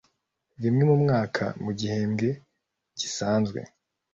rimwe 0.63 0.83
mu 0.89 0.95
mwaka 1.03 1.43
mu 1.63 1.71
gihembwe 1.79 2.29
gisanzwe 2.99 3.59